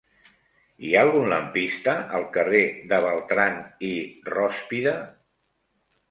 Hi 0.85 0.91
ha 0.93 1.01
algun 1.07 1.25
lampista 1.33 1.93
al 2.19 2.25
carrer 2.37 2.61
de 2.93 2.99
Beltrán 3.03 3.59
i 3.89 3.91
Rózpide? 4.37 4.95